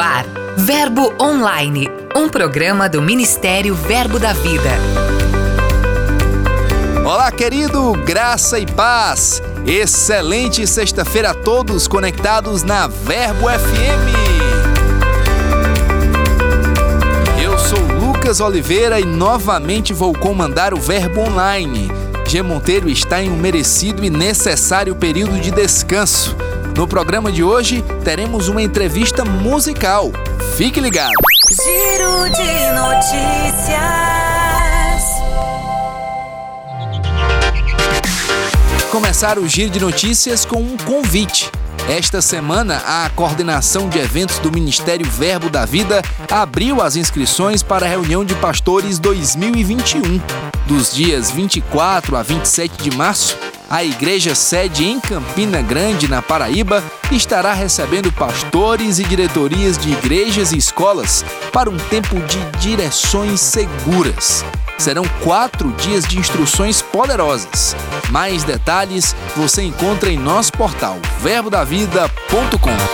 [0.00, 0.24] ar,
[0.56, 4.70] Verbo Online, um programa do Ministério Verbo da Vida.
[7.04, 9.42] Olá, querido, graça e paz.
[9.66, 14.10] Excelente sexta-feira a todos conectados na Verbo FM.
[17.42, 21.90] Eu sou Lucas Oliveira e novamente vou comandar o Verbo Online.
[22.26, 26.34] G Monteiro está em um merecido e necessário período de descanso.
[26.76, 30.10] No programa de hoje, teremos uma entrevista musical.
[30.56, 31.12] Fique ligado!
[31.50, 33.80] Giro de notícias.
[38.90, 41.50] Começar o Giro de Notícias com um convite.
[41.88, 47.84] Esta semana, a coordenação de eventos do Ministério Verbo da Vida abriu as inscrições para
[47.84, 50.20] a reunião de pastores 2021.
[50.66, 53.36] Dos dias 24 a 27 de março,
[53.70, 60.50] a igreja sede em Campina Grande, na Paraíba, estará recebendo pastores e diretorias de igrejas
[60.50, 64.44] e escolas para um tempo de direções seguras.
[64.76, 67.76] Serão quatro dias de instruções poderosas.
[68.10, 72.89] Mais detalhes você encontra em nosso portal verbodavida.com.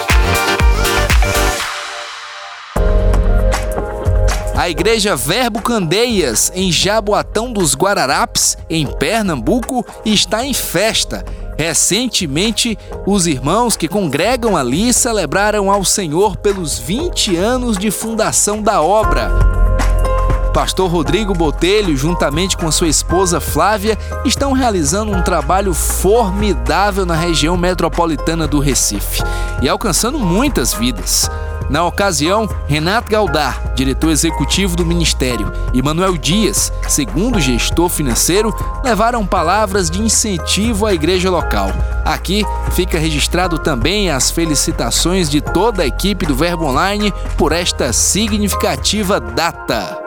[4.67, 11.25] A Igreja Verbo Candeias, em Jaboatão dos Guararapes, em Pernambuco, está em festa.
[11.57, 18.83] Recentemente, os irmãos que congregam ali celebraram ao Senhor pelos 20 anos de fundação da
[18.83, 19.31] obra.
[20.53, 27.57] Pastor Rodrigo Botelho, juntamente com sua esposa Flávia, estão realizando um trabalho formidável na região
[27.57, 29.23] metropolitana do Recife
[29.63, 31.31] e alcançando muitas vidas.
[31.69, 39.27] Na ocasião, Renato Galdar, diretor executivo do Ministério, e Manuel Dias, segundo gestor financeiro, levaram
[39.27, 41.73] palavras de incentivo à igreja local.
[42.05, 47.93] Aqui fica registrado também as felicitações de toda a equipe do Verbo Online por esta
[47.93, 49.99] significativa data.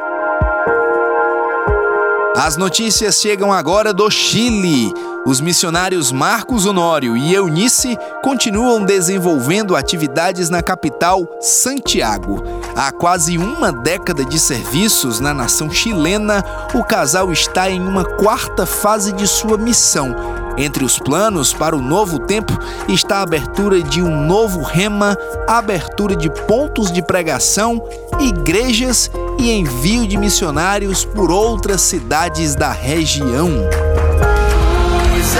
[2.38, 4.94] As notícias chegam agora do Chile.
[5.25, 12.41] Os missionários Marcos Honório e Eunice continuam desenvolvendo atividades na capital, Santiago.
[12.75, 16.44] Há quase uma década de serviços na nação chilena,
[16.74, 20.16] o casal está em uma quarta fase de sua missão.
[20.57, 22.57] Entre os planos para o novo tempo
[22.88, 27.84] está a abertura de um novo rema, abertura de pontos de pregação,
[28.19, 33.50] igrejas e envio de missionários por outras cidades da região.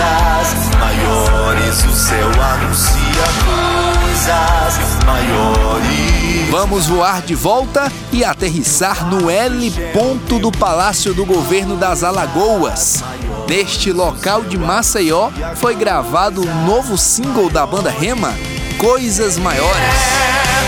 [0.00, 6.50] Coisas maiores, o céu anuncia coisas maiores.
[6.50, 13.04] Vamos voar de volta e aterrissar no L ponto do Palácio do Governo das Alagoas.
[13.46, 18.32] Neste local de Maceió foi gravado o novo single da banda Rema,
[18.78, 20.59] Coisas Maiores.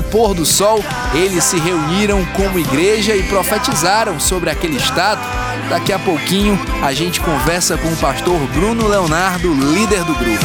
[0.00, 0.82] Lindo pôr do sol,
[1.14, 5.20] eles se reuniram como igreja e profetizaram sobre aquele estado.
[5.68, 10.44] Daqui a pouquinho a gente conversa com o pastor Bruno Leonardo, líder do grupo.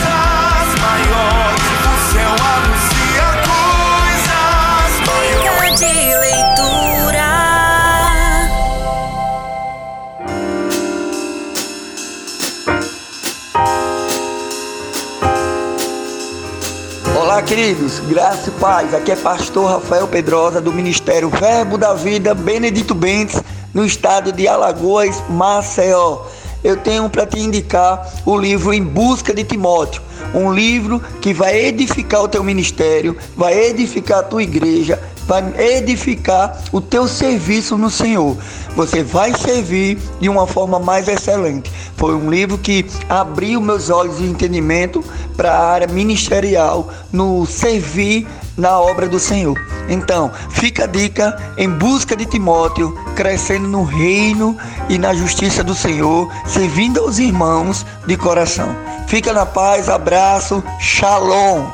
[17.35, 18.93] Olá, queridos, graça e paz.
[18.93, 23.43] Aqui é pastor Rafael Pedrosa do Ministério Verbo da Vida Benedito Bentes,
[23.73, 26.21] no estado de Alagoas, Maceió.
[26.63, 30.01] Eu tenho para te indicar o livro Em Busca de Timóteo,
[30.33, 36.57] um livro que vai edificar o teu ministério, vai edificar a tua igreja, vai edificar
[36.71, 38.37] o teu serviço no Senhor.
[38.75, 41.71] Você vai servir de uma forma mais excelente.
[41.97, 45.03] Foi um livro que abriu meus olhos de entendimento
[45.35, 48.27] para a área ministerial, no servir
[48.57, 49.59] na obra do Senhor.
[49.89, 54.57] Então, fica a dica em busca de Timóteo, crescendo no reino
[54.89, 58.75] e na justiça do Senhor, servindo aos irmãos de coração.
[59.07, 61.65] Fica na paz, abraço, shalom.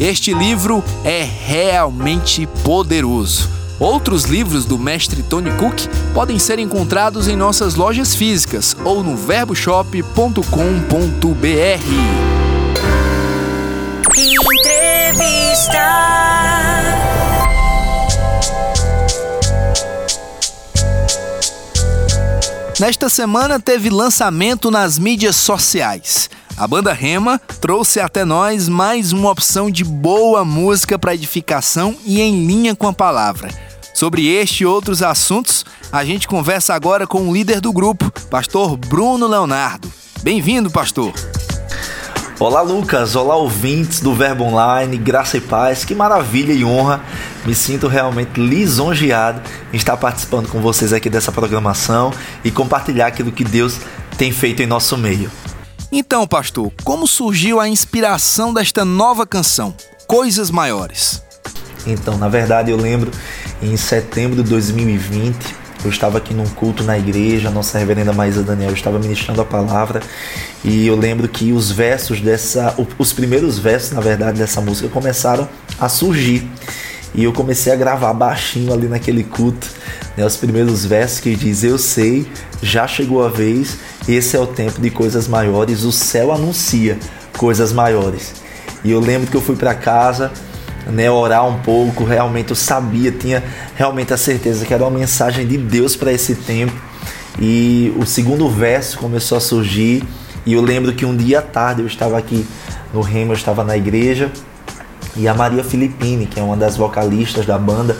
[0.00, 3.50] Este livro é realmente poderoso.
[3.80, 9.16] Outros livros do mestre Tony Cook podem ser encontrados em nossas lojas físicas ou no
[9.16, 10.44] verboshop.com.br.
[14.16, 15.88] Entrevista.
[22.78, 26.30] Nesta semana teve lançamento nas mídias sociais.
[26.58, 32.20] A banda Rema trouxe até nós mais uma opção de boa música para edificação e
[32.20, 33.48] em linha com a palavra.
[33.94, 38.76] Sobre este e outros assuntos, a gente conversa agora com o líder do grupo, pastor
[38.76, 39.88] Bruno Leonardo.
[40.20, 41.12] Bem-vindo, pastor.
[42.40, 43.14] Olá, Lucas.
[43.14, 44.96] Olá, ouvintes do Verbo Online.
[44.96, 45.84] Graça e paz.
[45.84, 47.00] Que maravilha e honra.
[47.46, 49.40] Me sinto realmente lisonjeado
[49.72, 52.12] em estar participando com vocês aqui dessa programação
[52.44, 53.78] e compartilhar aquilo que Deus
[54.16, 55.30] tem feito em nosso meio.
[55.90, 59.74] Então, pastor, como surgiu a inspiração desta nova canção,
[60.06, 61.22] Coisas Maiores?
[61.86, 63.10] Então, na verdade, eu lembro
[63.62, 65.36] em setembro de 2020,
[65.82, 69.46] eu estava aqui num culto na igreja, a nossa reverenda Maísa Daniel estava ministrando a
[69.46, 70.02] palavra
[70.62, 75.48] e eu lembro que os versos dessa, os primeiros versos, na verdade, dessa música começaram
[75.80, 76.46] a surgir.
[77.14, 79.66] E eu comecei a gravar baixinho ali naquele culto,
[80.16, 82.26] né, os primeiros versos que diz: Eu sei,
[82.62, 86.98] já chegou a vez, esse é o tempo de coisas maiores, o céu anuncia
[87.36, 88.34] coisas maiores.
[88.84, 90.30] E eu lembro que eu fui para casa,
[90.86, 93.42] né, orar um pouco, realmente eu sabia, tinha
[93.76, 96.74] realmente a certeza que era uma mensagem de Deus para esse tempo.
[97.40, 100.02] E o segundo verso começou a surgir,
[100.44, 102.46] e eu lembro que um dia à tarde eu estava aqui
[102.92, 104.30] no Remo, eu estava na igreja,
[105.18, 107.96] e a Maria Filipine, que é uma das vocalistas da banda,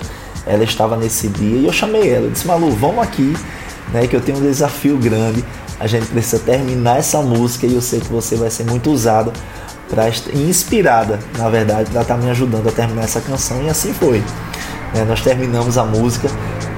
[0.46, 2.26] ela estava nesse dia e eu chamei ela.
[2.26, 3.36] Eu disse, Malu, vamos aqui,
[3.92, 4.06] né?
[4.06, 5.44] Que eu tenho um desafio grande.
[5.80, 9.32] A gente precisa terminar essa música e eu sei que você vai ser muito usada
[9.90, 13.92] para inspirada, na verdade, para estar tá me ajudando a terminar essa canção e assim
[13.92, 14.18] foi.
[14.94, 15.04] Né?
[15.06, 16.28] Nós terminamos a música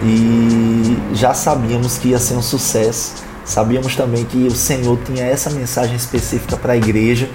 [0.03, 3.15] e já sabíamos que ia ser um sucesso.
[3.45, 7.29] Sabíamos também que o Senhor tinha essa mensagem específica para a igreja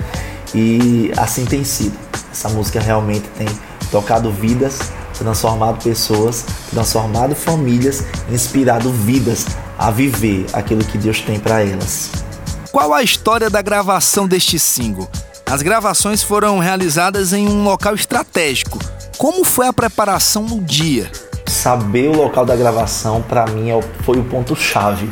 [0.54, 2.05] e assim tem sido.
[2.36, 3.48] Essa música realmente tem
[3.90, 9.46] tocado vidas, transformado pessoas, transformado famílias, inspirado vidas
[9.80, 12.12] a viver aquilo que Deus tem para elas.
[12.74, 15.08] Qual a história da gravação deste single?
[15.46, 18.80] As gravações foram realizadas em um local estratégico.
[19.18, 21.10] Como foi a preparação no dia?
[21.48, 25.10] Saber o local da gravação para mim é foi o ponto chave,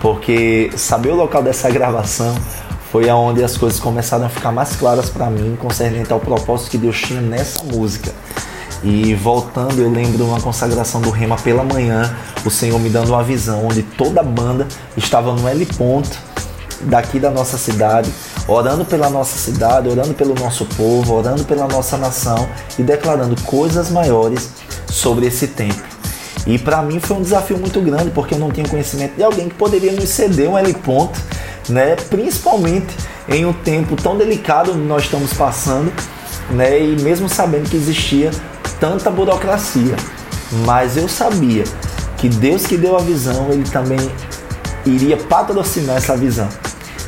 [0.00, 2.34] porque saber o local dessa gravação
[2.90, 6.78] foi aonde as coisas começaram a ficar mais claras para mim concernente ao propósito que
[6.78, 8.12] Deus tinha nessa música.
[8.82, 12.14] E voltando, eu lembro uma consagração do Rema pela manhã,
[12.44, 16.16] o Senhor me dando uma visão onde toda a banda estava no L ponto
[16.82, 18.08] daqui da nossa cidade,
[18.46, 22.48] orando pela nossa cidade, orando pelo nosso povo, orando pela nossa nação
[22.78, 24.50] e declarando coisas maiores
[24.86, 25.82] sobre esse tempo.
[26.46, 29.48] E para mim foi um desafio muito grande, porque eu não tinha conhecimento de alguém
[29.48, 31.20] que poderia nos ceder um L ponto
[31.68, 31.96] né?
[31.96, 32.94] Principalmente
[33.28, 35.92] em um tempo tão delicado que nós estamos passando,
[36.50, 36.80] né?
[36.82, 38.30] E mesmo sabendo que existia
[38.80, 39.96] tanta burocracia,
[40.64, 41.64] mas eu sabia
[42.16, 43.98] que Deus que deu a visão, ele também
[44.84, 46.48] iria patrocinar essa visão.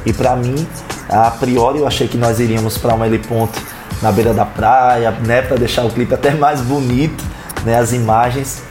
[0.05, 0.67] E para mim,
[1.09, 3.59] a priori eu achei que nós iríamos para uma heliponto
[4.01, 7.23] na beira da praia, né, para deixar o clipe até mais bonito,
[7.65, 8.63] né, as imagens.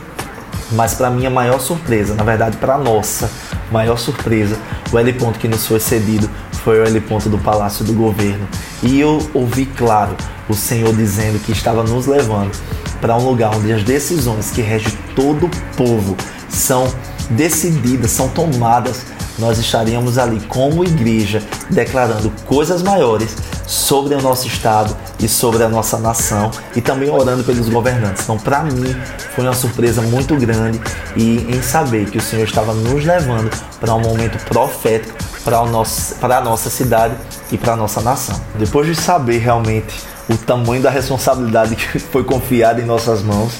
[0.72, 3.30] Mas para minha maior surpresa, na verdade para nossa
[3.72, 4.58] maior surpresa,
[4.92, 6.30] o L ponto que nos foi cedido
[6.64, 8.48] foi o L ponto do Palácio do Governo.
[8.84, 10.16] E eu ouvi claro
[10.48, 12.52] o Senhor dizendo que estava nos levando
[13.00, 16.18] para um lugar onde as decisões que regem todo o povo
[16.50, 16.92] são
[17.30, 19.06] decididas, são tomadas.
[19.38, 23.38] Nós estaríamos ali como igreja declarando coisas maiores
[23.70, 28.24] sobre o nosso estado e sobre a nossa nação e também orando pelos governantes.
[28.24, 29.00] Então, para mim,
[29.36, 30.82] foi uma surpresa muito grande
[31.16, 36.16] e em saber que o Senhor estava nos levando para um momento profético para, nosso,
[36.20, 37.14] a nossa cidade
[37.52, 38.42] e para a nossa nação.
[38.56, 43.54] Depois de saber realmente o tamanho da responsabilidade que foi confiada em nossas mãos,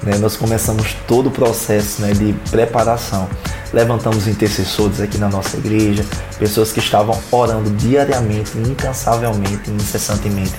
[0.00, 3.28] né, nós começamos todo o processo né, de preparação
[3.72, 6.04] levantamos intercessores aqui na nossa igreja,
[6.38, 10.54] pessoas que estavam orando diariamente, incansavelmente, incessantemente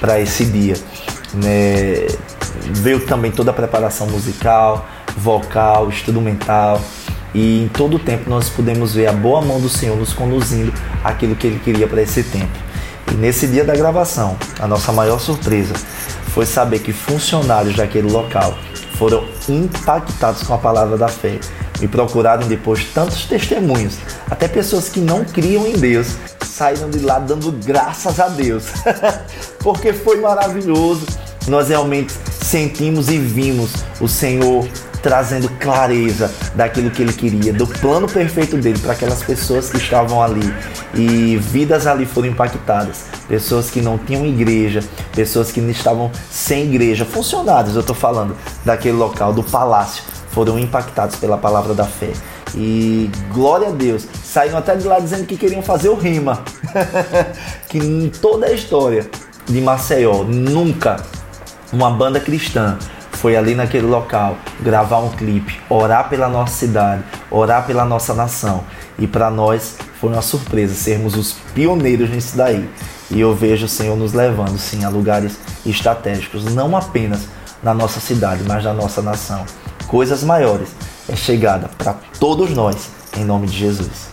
[0.00, 0.76] para esse dia.
[1.34, 2.06] Né?
[2.72, 6.80] Veio também toda a preparação musical, vocal, instrumental.
[7.34, 10.72] E em todo o tempo nós pudemos ver a boa mão do Senhor nos conduzindo
[11.04, 12.58] aquilo que Ele queria para esse tempo.
[13.12, 15.74] E nesse dia da gravação, a nossa maior surpresa
[16.32, 18.58] foi saber que funcionários daquele local
[18.96, 21.38] foram impactados com a palavra da fé
[21.80, 23.98] me procuraram depois tantos testemunhos,
[24.30, 26.16] até pessoas que não criam em Deus
[26.56, 28.64] saíram de lá dando graças a Deus,
[29.60, 31.04] porque foi maravilhoso.
[31.46, 34.66] Nós realmente sentimos e vimos o Senhor
[35.02, 40.20] trazendo clareza daquilo que ele queria, do plano perfeito dele para aquelas pessoas que estavam
[40.20, 40.52] ali
[40.94, 43.04] e vidas ali foram impactadas.
[43.28, 44.82] Pessoas que não tinham igreja,
[45.14, 50.02] pessoas que estavam sem igreja, funcionários, eu estou falando, daquele local, do palácio,
[50.36, 52.12] foram impactados pela palavra da fé.
[52.54, 56.44] E glória a Deus, saíram até de lá dizendo que queriam fazer o rima.
[57.70, 59.08] que em toda a história
[59.46, 60.96] de Maceió, nunca
[61.72, 62.76] uma banda cristã
[63.12, 68.62] foi ali naquele local gravar um clipe, orar pela nossa cidade, orar pela nossa nação.
[68.98, 72.68] E para nós foi uma surpresa sermos os pioneiros nisso daí.
[73.10, 77.22] E eu vejo o Senhor nos levando, sim, a lugares estratégicos, não apenas
[77.62, 79.46] na nossa cidade, mas na nossa nação.
[79.86, 80.68] Coisas maiores
[81.08, 84.08] é chegada para todos nós, em nome de Jesus.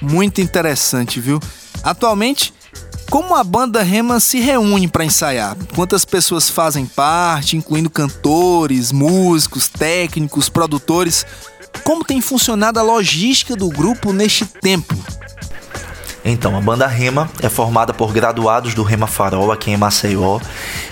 [0.00, 1.38] Muito interessante, viu?
[1.84, 2.52] Atualmente,
[3.10, 5.56] como a banda Rema se reúne para ensaiar?
[5.74, 11.24] Quantas pessoas fazem parte, incluindo cantores, músicos, técnicos, produtores?
[11.84, 14.96] Como tem funcionado a logística do grupo neste tempo?
[16.24, 20.40] Então, a banda Rema é formada por graduados do Rema Farol aqui em Maceió.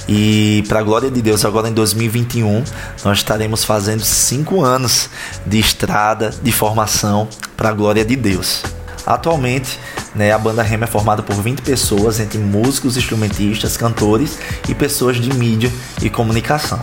[0.06, 2.62] E, para glória de Deus, agora em 2021,
[3.02, 5.08] nós estaremos fazendo cinco anos
[5.46, 8.62] de estrada, de formação, para glória de Deus.
[9.06, 9.80] Atualmente,
[10.14, 15.16] né, a banda Rema é formada por 20 pessoas, entre músicos, instrumentistas, cantores e pessoas
[15.16, 15.72] de mídia
[16.02, 16.80] e comunicação.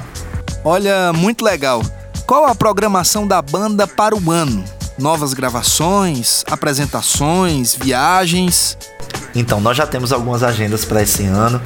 [0.63, 1.83] Olha, muito legal.
[2.25, 4.63] Qual a programação da banda para o ano?
[4.99, 8.77] Novas gravações, apresentações, viagens?
[9.33, 11.61] Então, nós já temos algumas agendas para esse ano,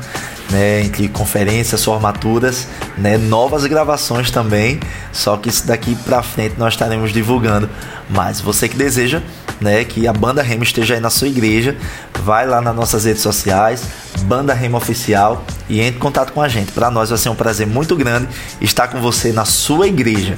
[0.52, 4.80] né, entre conferências, formaturas, né, novas gravações também.
[5.12, 7.68] Só que isso daqui para frente nós estaremos divulgando.
[8.08, 9.20] Mas você que deseja,
[9.60, 11.76] né, que a banda Remo esteja aí na sua igreja,
[12.20, 13.82] vai lá nas nossas redes sociais,
[14.26, 16.72] Banda Remo Oficial e entre em contato com a gente.
[16.72, 18.28] Para nós vai ser um prazer muito grande
[18.62, 20.38] estar com você na sua igreja.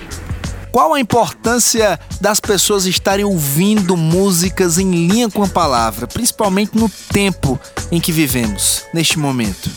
[0.76, 6.90] Qual a importância das pessoas estarem ouvindo músicas em linha com a palavra, principalmente no
[6.90, 7.58] tempo
[7.90, 9.70] em que vivemos, neste momento?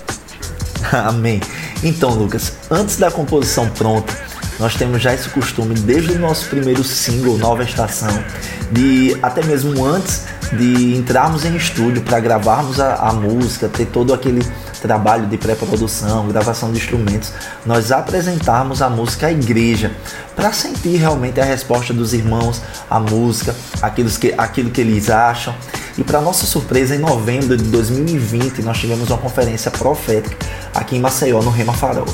[0.90, 1.42] Amém.
[1.82, 4.18] Então, Lucas, antes da composição pronta,
[4.58, 8.24] nós temos já esse costume desde o nosso primeiro single, Nova Estação,
[8.72, 14.12] de até mesmo antes de entrarmos em estúdio para gravarmos a, a música, ter todo
[14.12, 14.44] aquele
[14.80, 17.32] trabalho de pré-produção, gravação de instrumentos,
[17.64, 19.92] nós apresentarmos a música à igreja
[20.34, 25.54] para sentir realmente a resposta dos irmãos à música, aquilo que, aquilo que eles acham.
[25.98, 30.36] E para nossa surpresa, em novembro de 2020, nós tivemos uma conferência profética
[30.74, 32.06] aqui em Maceió, no Rema Farol.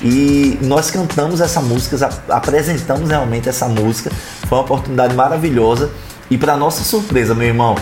[0.00, 4.10] E nós cantamos essa música, apresentamos realmente essa música.
[4.48, 5.90] Foi uma oportunidade maravilhosa.
[6.30, 7.76] E para nossa surpresa, meu irmão,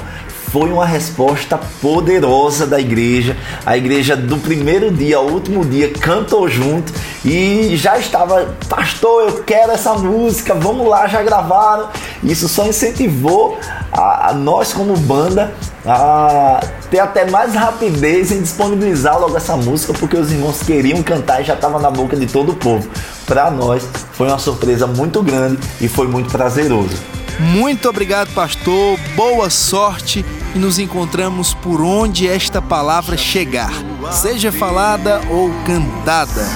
[0.55, 3.37] foi uma resposta poderosa da igreja.
[3.67, 6.93] A igreja do primeiro dia ao último dia cantou junto
[7.25, 11.89] e já estava, pastor, eu quero essa música, vamos lá, já gravaram.
[12.23, 13.59] Isso só incentivou
[13.91, 15.53] a, a nós como banda
[15.85, 21.41] a ter até mais rapidez em disponibilizar logo essa música, porque os irmãos queriam cantar
[21.41, 22.89] e já estava na boca de todo o povo.
[23.27, 23.83] Para nós
[24.13, 27.14] foi uma surpresa muito grande e foi muito prazeroso.
[27.41, 28.99] Muito obrigado, pastor.
[29.17, 30.25] Boa sorte
[30.55, 33.73] e nos encontramos por onde esta palavra chegar,
[34.13, 36.47] seja falada ou cantada.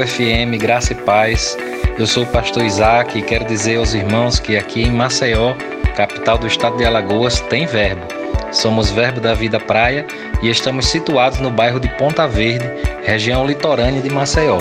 [0.00, 1.56] FM, graça e paz.
[1.98, 5.54] Eu sou o pastor Isaac e quero dizer aos irmãos que aqui em Maceió,
[5.94, 8.02] capital do estado de Alagoas, tem Verbo.
[8.50, 10.06] Somos Verbo da Vida Praia
[10.42, 12.64] e estamos situados no bairro de Ponta Verde,
[13.02, 14.58] região litorânea de Maceió.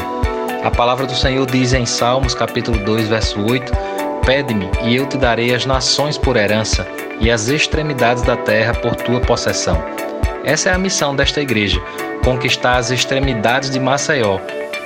[0.63, 3.71] A palavra do Senhor diz em Salmos, capítulo 2, verso 8:
[4.25, 6.87] Pede-me e eu te darei as nações por herança
[7.19, 9.83] e as extremidades da terra por tua possessão.
[10.43, 11.81] Essa é a missão desta igreja
[12.23, 14.39] conquistar as extremidades de Maceió,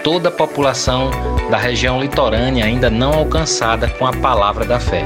[0.05, 1.09] toda a população
[1.49, 5.03] da região litorânea ainda não alcançada com a palavra da fé.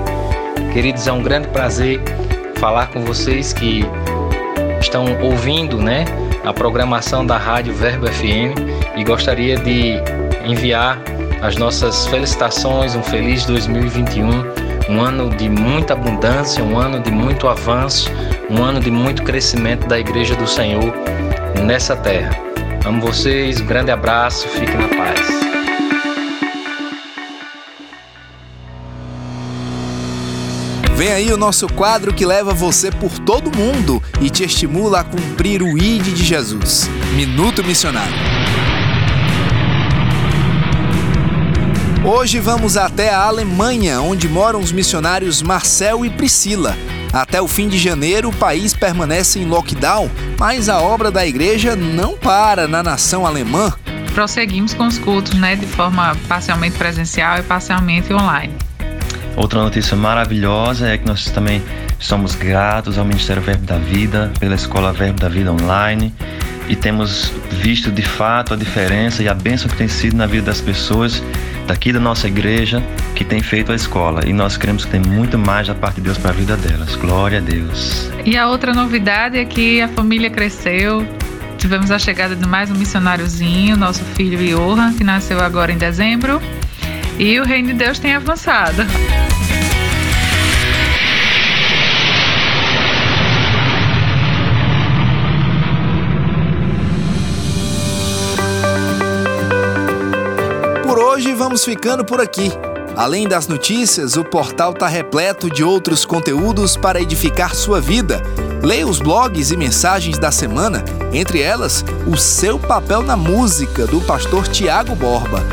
[0.74, 2.02] Queridos, é um grande prazer
[2.58, 3.86] falar com vocês que
[4.82, 6.04] estão ouvindo, né,
[6.44, 8.60] a programação da Rádio Verbo FM
[8.98, 9.94] e gostaria de
[10.46, 11.02] enviar
[11.42, 14.30] as nossas felicitações, um feliz 2021,
[14.90, 18.12] um ano de muita abundância, um ano de muito avanço,
[18.50, 20.94] um ano de muito crescimento da Igreja do Senhor
[21.64, 22.49] nessa terra.
[22.90, 25.28] Amo vocês, grande abraço, fiquem na paz.
[30.96, 35.04] Vem aí o nosso quadro que leva você por todo mundo e te estimula a
[35.04, 36.90] cumprir o ID de Jesus.
[37.16, 38.16] Minuto Missionário.
[42.04, 46.76] Hoje vamos até a Alemanha, onde moram os missionários Marcel e Priscila.
[47.12, 51.76] Até o fim de janeiro, o país permanece em lockdown, mas a obra da igreja
[51.76, 53.74] não para na nação alemã.
[54.14, 58.54] Prosseguimos com os cultos, né, de forma parcialmente presencial e parcialmente online.
[59.36, 61.64] Outra notícia maravilhosa é que nós também
[62.00, 66.14] somos gratos ao Ministério Verbo da Vida, pela Escola Verbo da Vida Online
[66.70, 70.46] e temos visto de fato a diferença e a bênção que tem sido na vida
[70.46, 71.22] das pessoas
[71.70, 72.84] daqui da nossa igreja
[73.16, 74.28] que tem feito a escola.
[74.28, 76.96] E nós queremos que tem muito mais da parte de Deus para a vida delas.
[76.96, 78.10] Glória a Deus.
[78.26, 81.08] E a outra novidade é que a família cresceu.
[81.60, 86.42] Tivemos a chegada de mais um missionáriozinho, nosso filho Johan, que nasceu agora em dezembro.
[87.20, 88.84] E o reino de Deus tem avançado.
[101.20, 102.50] Hoje vamos ficando por aqui.
[102.96, 108.24] Além das notícias, o portal está repleto de outros conteúdos para edificar sua vida.
[108.64, 114.00] Leia os blogs e mensagens da semana, entre elas, o seu papel na música do
[114.00, 115.44] pastor Tiago Borba.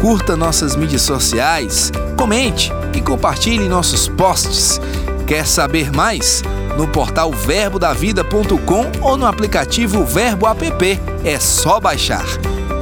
[0.00, 4.80] Curta nossas mídias sociais, comente e compartilhe nossos posts.
[5.26, 6.44] Quer saber mais?
[6.78, 11.00] No portal verbodavida.com ou no aplicativo Verbo App.
[11.24, 12.24] É só baixar.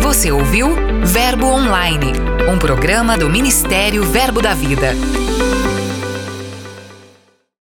[0.00, 0.74] Você ouviu
[1.04, 2.12] Verbo Online,
[2.50, 4.94] um programa do Ministério Verbo da Vida.